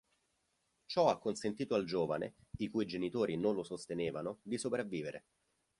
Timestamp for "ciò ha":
0.87-1.19